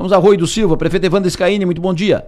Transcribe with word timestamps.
Vamos 0.00 0.14
a 0.14 0.16
Rui 0.16 0.34
do 0.38 0.46
Silva, 0.46 0.78
prefeito 0.78 1.04
Evandro 1.04 1.30
Scaini, 1.30 1.66
muito 1.66 1.78
bom 1.78 1.92
dia. 1.92 2.26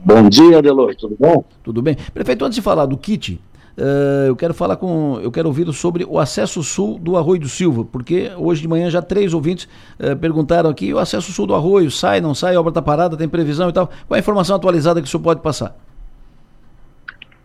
Bom 0.00 0.28
dia, 0.28 0.60
Delor, 0.60 0.92
tudo 0.96 1.16
bom? 1.16 1.44
Tudo 1.62 1.80
bem. 1.80 1.96
Prefeito, 2.12 2.44
antes 2.44 2.56
de 2.56 2.60
falar 2.60 2.86
do 2.86 2.98
kit, 2.98 3.40
uh, 3.78 4.26
eu 4.26 4.34
quero 4.34 4.52
falar 4.52 4.74
com. 4.74 5.20
Eu 5.22 5.30
quero 5.30 5.46
ouvi-lo 5.46 5.72
sobre 5.72 6.04
o 6.04 6.18
acesso 6.18 6.60
sul 6.60 6.98
do 6.98 7.16
Arroio 7.16 7.42
do 7.42 7.48
Silva, 7.48 7.84
porque 7.84 8.32
hoje 8.36 8.60
de 8.60 8.66
manhã 8.66 8.90
já 8.90 9.00
três 9.00 9.32
ouvintes 9.32 9.68
uh, 10.00 10.16
perguntaram 10.16 10.68
aqui: 10.68 10.92
o 10.92 10.98
acesso 10.98 11.30
sul 11.30 11.46
do 11.46 11.54
Arroio 11.54 11.88
sai, 11.88 12.20
não 12.20 12.34
sai, 12.34 12.56
a 12.56 12.58
obra 12.58 12.70
está 12.70 12.82
parada, 12.82 13.16
tem 13.16 13.28
previsão 13.28 13.68
e 13.68 13.72
tal. 13.72 13.86
Qual 13.86 14.16
é 14.16 14.16
a 14.16 14.18
informação 14.18 14.56
atualizada 14.56 15.00
que 15.00 15.06
o 15.06 15.08
senhor 15.08 15.22
pode 15.22 15.40
passar? 15.40 15.76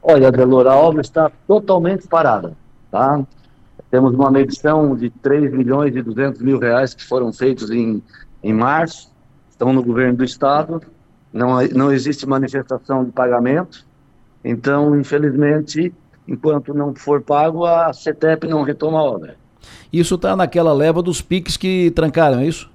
Olha, 0.01 0.31
Delor, 0.31 0.65
a 0.65 0.75
obra 0.75 1.01
está 1.01 1.31
totalmente 1.47 2.07
parada, 2.07 2.57
tá? 2.89 3.21
Temos 3.91 4.15
uma 4.15 4.31
medição 4.31 4.95
de 4.95 5.11
3 5.11 5.51
milhões 5.51 5.95
e 5.95 6.01
200 6.01 6.41
mil 6.41 6.57
reais 6.57 6.95
que 6.95 7.03
foram 7.03 7.31
feitos 7.31 7.69
em, 7.71 8.03
em 8.43 8.53
março, 8.53 9.11
estão 9.49 9.73
no 9.73 9.83
governo 9.83 10.17
do 10.17 10.23
estado, 10.23 10.81
não, 11.31 11.61
não 11.67 11.91
existe 11.91 12.25
manifestação 12.25 13.03
de 13.03 13.11
pagamento, 13.11 13.85
então, 14.43 14.97
infelizmente, 14.99 15.93
enquanto 16.27 16.73
não 16.73 16.95
for 16.95 17.21
pago, 17.21 17.65
a 17.65 17.91
CETEP 17.91 18.47
não 18.47 18.63
retoma 18.63 18.99
a 18.99 19.03
obra. 19.03 19.35
Isso 19.91 20.15
está 20.15 20.35
naquela 20.35 20.73
leva 20.73 21.01
dos 21.01 21.21
piques 21.21 21.57
que 21.57 21.91
trancaram, 21.91 22.39
é 22.39 22.45
isso? 22.45 22.69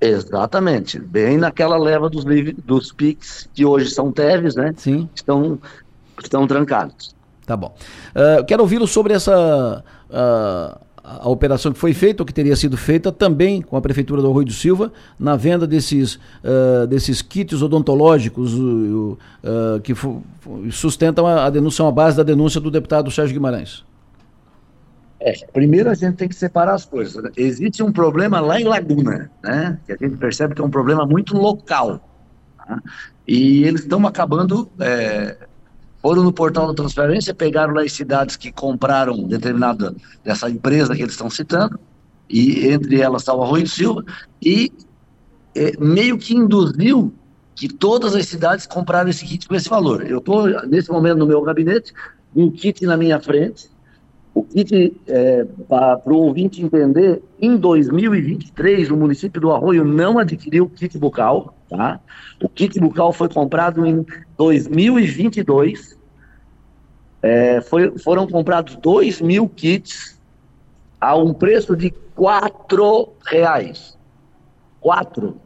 Exatamente, 0.00 0.98
bem 0.98 1.38
naquela 1.38 1.78
leva 1.78 2.10
dos, 2.10 2.24
dos 2.64 2.90
PIX, 2.90 3.48
que 3.54 3.64
hoje 3.64 3.88
são 3.90 4.10
TEVs, 4.10 4.56
né? 4.56 4.74
Sim. 4.76 5.08
Estão, 5.14 5.60
estão 6.20 6.44
trancados. 6.44 7.14
Tá 7.46 7.56
bom. 7.56 7.72
Uh, 8.10 8.44
quero 8.44 8.62
ouvi-lo 8.62 8.88
sobre 8.88 9.14
essa 9.14 9.84
uh, 10.10 10.80
a 11.04 11.28
operação 11.28 11.72
que 11.72 11.78
foi 11.78 11.92
feita, 11.92 12.22
ou 12.22 12.26
que 12.26 12.32
teria 12.32 12.54
sido 12.54 12.76
feita 12.76 13.10
também 13.10 13.60
com 13.60 13.76
a 13.76 13.80
Prefeitura 13.80 14.22
do 14.22 14.28
Arroio 14.28 14.46
do 14.46 14.52
Silva, 14.52 14.92
na 15.18 15.34
venda 15.36 15.66
desses, 15.66 16.14
uh, 16.14 16.86
desses 16.88 17.20
kits 17.20 17.60
odontológicos 17.60 18.52
que 19.82 19.92
sustentam 20.70 21.26
a, 21.26 21.46
a 21.46 21.50
denúncia, 21.50 21.86
a 21.86 21.90
base 21.90 22.16
da 22.16 22.22
denúncia 22.22 22.60
do 22.60 22.70
deputado 22.70 23.10
Sérgio 23.10 23.34
Guimarães. 23.34 23.84
É, 25.24 25.32
primeiro 25.52 25.88
a 25.88 25.94
gente 25.94 26.16
tem 26.16 26.28
que 26.28 26.34
separar 26.34 26.74
as 26.74 26.84
coisas. 26.84 27.22
Né? 27.22 27.30
Existe 27.36 27.82
um 27.82 27.92
problema 27.92 28.40
lá 28.40 28.60
em 28.60 28.64
Laguna, 28.64 29.30
né? 29.42 29.78
Que 29.86 29.92
a 29.92 29.96
gente 29.96 30.16
percebe 30.16 30.54
que 30.54 30.60
é 30.60 30.64
um 30.64 30.70
problema 30.70 31.06
muito 31.06 31.36
local. 31.36 32.00
Tá? 32.56 32.82
E 33.26 33.62
eles 33.62 33.82
estão 33.82 34.04
acabando 34.04 34.68
é, 34.80 35.36
foram 36.02 36.24
no 36.24 36.32
portal 36.32 36.66
da 36.66 36.74
transferência, 36.74 37.32
pegaram 37.32 37.72
lá 37.72 37.82
as 37.82 37.92
cidades 37.92 38.36
que 38.36 38.50
compraram 38.50 39.22
determinada 39.22 39.94
dessa 40.24 40.50
empresa 40.50 40.96
que 40.96 41.02
eles 41.02 41.12
estão 41.12 41.30
citando, 41.30 41.78
e 42.28 42.66
entre 42.66 43.00
elas 43.00 43.22
está 43.22 43.32
o 43.32 43.42
Arroio 43.42 43.68
Silva, 43.68 44.04
e 44.42 44.72
é, 45.54 45.72
meio 45.78 46.18
que 46.18 46.34
induziu 46.34 47.12
que 47.54 47.68
todas 47.68 48.14
as 48.14 48.26
cidades 48.26 48.66
compraram 48.66 49.10
esse 49.10 49.24
kit 49.24 49.46
com 49.46 49.54
esse 49.54 49.68
valor. 49.68 50.04
Eu 50.04 50.18
estou, 50.18 50.48
nesse 50.66 50.90
momento, 50.90 51.18
no 51.18 51.26
meu 51.26 51.40
gabinete, 51.42 51.92
um 52.34 52.50
kit 52.50 52.84
na 52.84 52.96
minha 52.96 53.20
frente. 53.20 53.70
O 54.34 54.42
kit, 54.42 54.96
é, 55.06 55.46
para 55.68 56.00
o 56.06 56.16
ouvinte 56.16 56.62
entender, 56.62 57.22
em 57.38 57.56
2023, 57.56 58.90
o 58.90 58.96
município 58.96 59.40
do 59.40 59.52
Arroio 59.52 59.84
não 59.84 60.18
adquiriu 60.18 60.68
kit 60.70 60.96
bucal, 60.98 61.54
tá? 61.76 62.00
O 62.40 62.48
kit 62.48 62.78
bucal 62.78 63.12
foi 63.12 63.28
comprado 63.28 63.86
em 63.86 64.04
2022. 64.36 65.98
É, 67.22 67.60
foi, 67.60 67.96
foram 67.98 68.26
comprados 68.26 68.76
2 68.76 69.20
mil 69.20 69.48
kits 69.48 70.20
a 71.00 71.16
um 71.16 71.32
preço 71.32 71.76
de 71.76 71.90
quatro 72.14 73.12
reais. 73.26 73.96
Quatro. 74.80 75.36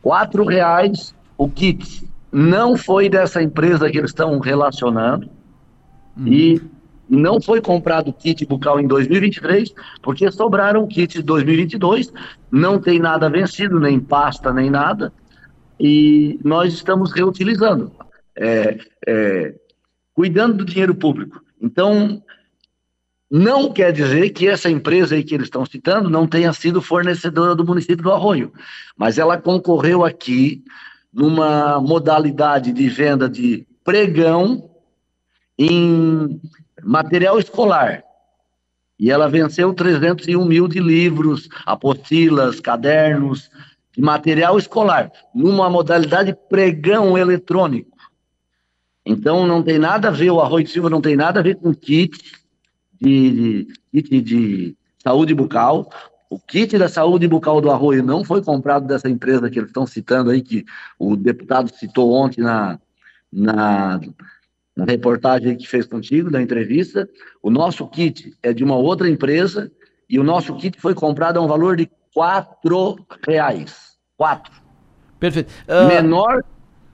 Quatro 0.00 0.44
reais 0.44 1.14
o 1.36 1.48
kit. 1.48 2.08
Não 2.30 2.76
foi 2.76 3.08
dessa 3.08 3.42
empresa 3.42 3.90
que 3.90 3.98
eles 3.98 4.10
estão 4.10 4.38
relacionando. 4.38 5.28
Hum. 6.16 6.26
E 6.26 6.62
não 7.16 7.40
foi 7.40 7.60
comprado 7.60 8.12
kit 8.12 8.44
bucal 8.46 8.80
em 8.80 8.86
2023, 8.86 9.72
porque 10.02 10.30
sobraram 10.30 10.86
kits 10.86 11.14
de 11.16 11.22
2022. 11.22 12.12
Não 12.50 12.80
tem 12.80 12.98
nada 12.98 13.28
vencido, 13.28 13.78
nem 13.78 14.00
pasta, 14.00 14.52
nem 14.52 14.70
nada 14.70 15.12
e 15.84 16.38
nós 16.44 16.72
estamos 16.72 17.12
reutilizando, 17.12 17.90
é, 18.36 18.78
é, 19.04 19.54
cuidando 20.14 20.58
do 20.58 20.64
dinheiro 20.64 20.94
público. 20.94 21.42
Então, 21.60 22.22
não 23.28 23.72
quer 23.72 23.92
dizer 23.92 24.30
que 24.30 24.46
essa 24.46 24.70
empresa 24.70 25.16
aí 25.16 25.24
que 25.24 25.34
eles 25.34 25.46
estão 25.48 25.66
citando 25.66 26.08
não 26.08 26.24
tenha 26.24 26.52
sido 26.52 26.80
fornecedora 26.80 27.56
do 27.56 27.66
município 27.66 28.04
do 28.04 28.12
Arroio, 28.12 28.52
mas 28.96 29.18
ela 29.18 29.36
concorreu 29.36 30.04
aqui 30.04 30.62
numa 31.12 31.80
modalidade 31.80 32.72
de 32.72 32.88
venda 32.88 33.28
de 33.28 33.66
pregão 33.82 34.70
em 35.58 36.40
material 36.82 37.38
escolar. 37.38 38.02
E 38.98 39.10
ela 39.10 39.28
venceu 39.28 39.74
301 39.74 40.44
mil 40.44 40.68
de 40.68 40.78
livros, 40.78 41.48
apostilas, 41.66 42.60
cadernos, 42.60 43.50
de 43.94 44.00
material 44.00 44.58
escolar, 44.58 45.10
numa 45.34 45.68
modalidade 45.68 46.36
pregão 46.48 47.16
eletrônico. 47.16 47.90
Então 49.04 49.46
não 49.46 49.62
tem 49.62 49.78
nada 49.78 50.08
a 50.08 50.10
ver, 50.10 50.30
o 50.30 50.40
Arroio 50.40 50.64
de 50.64 50.70
Silva 50.70 50.88
não 50.88 51.00
tem 51.00 51.16
nada 51.16 51.40
a 51.40 51.42
ver 51.42 51.56
com 51.56 51.74
kit 51.74 52.16
de, 53.00 53.66
de, 53.92 54.02
kit 54.02 54.20
de 54.20 54.76
saúde 55.02 55.34
bucal. 55.34 55.90
O 56.30 56.38
kit 56.38 56.78
da 56.78 56.88
saúde 56.88 57.28
bucal 57.28 57.60
do 57.60 57.70
Arroio 57.70 58.02
não 58.02 58.24
foi 58.24 58.42
comprado 58.42 58.86
dessa 58.86 59.08
empresa 59.08 59.50
que 59.50 59.58
eles 59.58 59.68
estão 59.68 59.86
citando 59.86 60.30
aí, 60.30 60.40
que 60.40 60.64
o 60.98 61.16
deputado 61.16 61.70
citou 61.74 62.12
ontem 62.12 62.40
na, 62.40 62.78
na, 63.30 64.00
na 64.76 64.84
reportagem 64.84 65.56
que 65.56 65.66
fez 65.66 65.86
contigo, 65.86 66.30
da 66.30 66.40
entrevista. 66.40 67.08
O 67.42 67.50
nosso 67.50 67.86
kit 67.88 68.34
é 68.42 68.52
de 68.52 68.64
uma 68.64 68.76
outra 68.76 69.08
empresa 69.08 69.70
e 70.08 70.18
o 70.18 70.24
nosso 70.24 70.54
kit 70.56 70.80
foi 70.80 70.94
comprado 70.94 71.38
a 71.38 71.42
um 71.42 71.46
valor 71.46 71.76
de 71.76 71.90
quatro 72.14 72.98
reais. 73.26 73.96
Quatro. 74.16 74.52
Perfeito. 75.18 75.52
Uh... 75.68 75.88
Menor, 75.88 76.44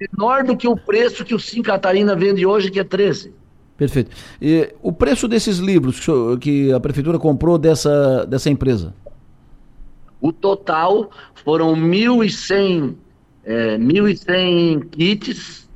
menor 0.01 0.45
do 0.45 0.57
que 0.57 0.69
o 0.69 0.77
preço 0.77 1.25
que 1.25 1.35
o 1.35 1.39
Sim 1.39 1.63
Catarina 1.63 2.15
vende 2.15 2.45
hoje, 2.45 2.71
que 2.71 2.81
é 2.81 2.85
13. 2.85 3.35
Perfeito. 3.77 4.11
E 4.43 4.75
o 4.83 4.93
preço 4.93 5.29
desses 5.29 5.59
livros 5.59 6.05
que 6.41 6.73
a 6.73 6.81
prefeitura 6.81 7.19
comprou 7.19 7.57
dessa, 7.57 8.27
dessa 8.27 8.51
empresa? 8.51 8.93
O 10.21 10.33
total 10.33 11.11
foram 11.45 11.77
1.100 11.77 12.97
é, 13.45 13.79
1.100 13.79 14.91
kits 14.91 15.68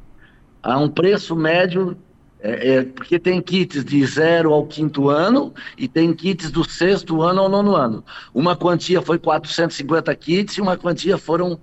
a 0.62 0.78
um 0.78 0.88
preço 0.88 1.34
médio 1.34 1.96
é, 2.40 2.74
é, 2.74 2.82
porque 2.82 3.18
tem 3.18 3.40
kits 3.40 3.84
de 3.84 4.04
zero 4.04 4.52
ao 4.52 4.66
quinto 4.66 5.08
ano 5.08 5.54
e 5.78 5.86
tem 5.86 6.12
kits 6.12 6.50
do 6.50 6.68
sexto 6.68 7.22
ano 7.22 7.40
ao 7.40 7.48
nono 7.48 7.76
ano. 7.76 8.04
Uma 8.34 8.56
quantia 8.56 9.00
foi 9.00 9.18
450 9.18 10.14
kits 10.16 10.56
e 10.56 10.60
uma 10.60 10.76
quantia 10.76 11.16
foram 11.16 11.58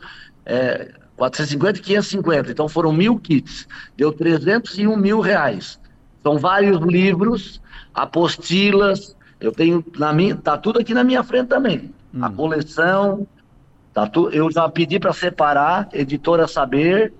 é, 0.45 0.93
450 1.17 1.79
e 1.79 1.81
550. 1.81 2.51
Então 2.51 2.69
foram 2.69 2.93
mil 2.93 3.19
kits. 3.19 3.67
Deu 3.97 4.13
301 4.13 4.95
mil 4.95 5.19
reais. 5.19 5.77
São 6.23 6.37
vários 6.37 6.79
livros, 6.79 7.61
apostilas. 7.93 9.17
Eu 9.39 9.51
tenho 9.51 9.83
na 9.97 10.13
minha, 10.13 10.35
tá 10.35 10.57
tudo 10.57 10.79
aqui 10.79 10.93
na 10.93 11.03
minha 11.03 11.23
frente 11.23 11.47
também. 11.47 11.93
Hum. 12.13 12.23
A 12.23 12.29
coleção, 12.29 13.27
tá 13.93 14.07
tu, 14.07 14.29
eu 14.29 14.49
já 14.49 14.67
pedi 14.69 14.97
para 14.97 15.11
separar, 15.11 15.89
editora 15.91 16.47
Saber, 16.47 17.13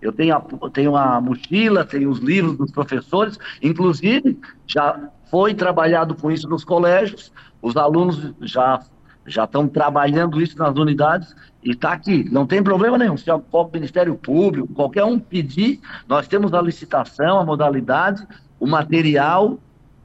eu 0.00 0.12
tenho 0.12 0.36
a, 0.36 0.70
tenho 0.70 0.96
a 0.96 1.20
mochila, 1.20 1.84
tenho 1.84 2.10
os 2.10 2.18
livros 2.18 2.56
dos 2.56 2.70
professores, 2.70 3.38
inclusive 3.62 4.38
já 4.66 5.10
foi 5.30 5.54
trabalhado 5.54 6.14
com 6.14 6.30
isso 6.30 6.48
nos 6.48 6.64
colégios, 6.64 7.32
os 7.62 7.76
alunos 7.76 8.32
já 8.40 8.80
já 9.26 9.44
estão 9.44 9.66
trabalhando 9.66 10.40
isso 10.40 10.56
nas 10.56 10.76
unidades 10.76 11.34
e 11.62 11.72
está 11.72 11.92
aqui. 11.92 12.28
Não 12.30 12.46
tem 12.46 12.62
problema 12.62 12.96
nenhum. 12.96 13.16
Se 13.16 13.28
o 13.28 13.70
Ministério 13.72 14.14
Público, 14.14 14.72
qualquer 14.72 15.04
um 15.04 15.18
pedir, 15.18 15.80
nós 16.06 16.28
temos 16.28 16.54
a 16.54 16.62
licitação, 16.62 17.40
a 17.40 17.44
modalidade, 17.44 18.24
o 18.60 18.66
material, 18.66 19.58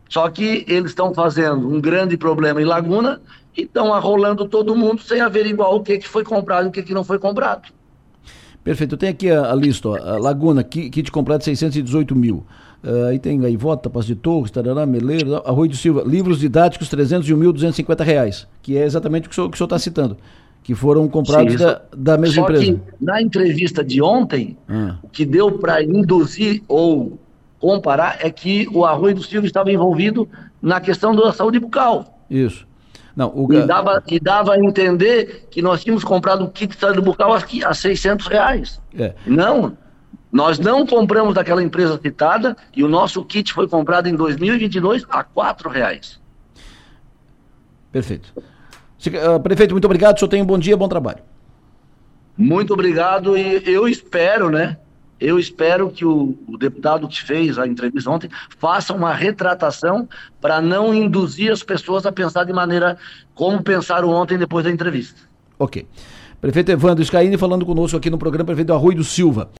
só 0.09 0.27
que 0.29 0.65
eles 0.67 0.91
estão 0.91 1.13
fazendo 1.13 1.69
um 1.69 1.79
grande 1.79 2.17
problema 2.17 2.61
em 2.61 2.65
Laguna 2.65 3.21
e 3.55 3.61
estão 3.61 3.93
arrolando 3.93 4.47
todo 4.47 4.75
mundo 4.75 5.01
sem 5.01 5.21
averiguar 5.21 5.69
o 5.69 5.81
que, 5.81 5.99
que 5.99 6.07
foi 6.07 6.23
comprado 6.23 6.65
e 6.65 6.69
o 6.69 6.71
que, 6.71 6.83
que 6.83 6.93
não 6.93 7.03
foi 7.03 7.19
comprado. 7.19 7.71
Perfeito. 8.63 8.95
Eu 8.95 8.97
tenho 8.97 9.11
aqui 9.11 9.29
a, 9.29 9.51
a 9.51 9.55
lista, 9.55 9.89
ó, 9.89 9.95
a 9.95 10.17
Laguna, 10.17 10.63
kit 10.63 11.11
completo 11.11 11.39
de 11.39 11.45
618 11.45 12.15
mil. 12.15 12.45
Uh, 12.83 13.05
aí 13.09 13.19
tem 13.19 13.39
Gaivota, 13.39 13.89
Paz 13.89 14.05
de 14.05 14.15
Torres, 14.15 14.49
Tarará, 14.49 14.85
Meleiro, 14.87 15.35
Arroio 15.47 15.69
de 15.69 15.77
Silva, 15.77 16.03
livros 16.03 16.39
didáticos 16.39 16.89
301.250 16.89 18.03
reais, 18.03 18.47
que 18.61 18.75
é 18.75 18.83
exatamente 18.83 19.27
o 19.27 19.29
que 19.29 19.35
o 19.35 19.55
senhor 19.55 19.65
está 19.67 19.77
citando, 19.77 20.17
que 20.63 20.73
foram 20.73 21.07
comprados 21.07 21.53
Sim, 21.53 21.59
da, 21.59 21.81
da 21.95 22.17
mesma 22.17 22.35
só 22.35 22.41
empresa. 22.41 22.73
Que 22.73 22.81
na 22.99 23.21
entrevista 23.21 23.83
de 23.83 24.01
ontem, 24.01 24.57
ah. 24.67 24.95
o 25.03 25.09
que 25.09 25.25
deu 25.25 25.59
para 25.59 25.83
induzir 25.83 26.63
ou 26.67 27.19
comparar 27.59 28.17
é 28.19 28.31
que 28.31 28.67
o 28.73 28.83
Arroio 28.83 29.13
do 29.13 29.23
Silva 29.23 29.45
estava 29.45 29.71
envolvido 29.71 30.27
na 30.59 30.81
questão 30.81 31.15
da 31.15 31.31
saúde 31.31 31.59
bucal. 31.59 32.19
Isso. 32.27 32.65
Não, 33.15 33.31
o... 33.35 33.51
e, 33.53 33.65
dava, 33.65 34.03
e 34.07 34.19
dava 34.19 34.53
a 34.53 34.59
entender 34.59 35.47
que 35.49 35.61
nós 35.61 35.83
tínhamos 35.83 36.03
comprado 36.03 36.45
o 36.45 36.49
kit 36.49 36.77
bucal 37.03 37.33
aqui 37.33 37.63
a 37.63 37.73
600 37.73 38.27
reais. 38.27 38.81
É. 38.97 39.13
Não, 39.25 39.77
nós 40.31 40.57
não 40.57 40.85
compramos 40.85 41.33
daquela 41.33 41.61
empresa 41.61 41.99
citada 42.01 42.55
e 42.75 42.83
o 42.83 42.87
nosso 42.87 43.23
kit 43.25 43.51
foi 43.51 43.67
comprado 43.67 44.07
em 44.07 44.15
2022 44.15 45.05
a 45.09 45.19
R$ 45.19 45.69
reais. 45.69 46.21
Perfeito. 47.91 48.33
Uh, 48.37 49.39
prefeito, 49.41 49.73
muito 49.73 49.85
obrigado. 49.85 50.15
O 50.15 50.19
senhor 50.19 50.29
tem 50.29 50.41
um 50.41 50.45
bom 50.45 50.57
dia, 50.57 50.77
bom 50.77 50.87
trabalho. 50.87 51.19
Muito 52.37 52.73
obrigado 52.73 53.37
e 53.37 53.61
eu 53.65 53.87
espero, 53.87 54.49
né? 54.49 54.77
Eu 55.21 55.37
espero 55.37 55.91
que 55.91 56.03
o, 56.03 56.35
o 56.47 56.57
deputado 56.57 57.07
que 57.07 57.21
fez 57.21 57.59
a 57.59 57.67
entrevista 57.67 58.09
ontem 58.09 58.29
faça 58.57 58.91
uma 58.91 59.13
retratação 59.13 60.09
para 60.41 60.59
não 60.59 60.91
induzir 60.91 61.51
as 61.51 61.61
pessoas 61.61 62.07
a 62.07 62.11
pensar 62.11 62.43
de 62.43 62.51
maneira 62.51 62.97
como 63.35 63.61
pensaram 63.61 64.09
ontem 64.09 64.35
depois 64.35 64.65
da 64.65 64.71
entrevista. 64.71 65.21
Ok. 65.59 65.85
Prefeito 66.41 66.71
Evandro 66.71 67.05
Scaini 67.05 67.37
falando 67.37 67.63
conosco 67.63 67.95
aqui 67.95 68.09
no 68.09 68.17
programa 68.17 68.47
Prefeito 68.47 68.73
Arroio 68.73 68.97
do 68.97 69.03
Silva. 69.03 69.47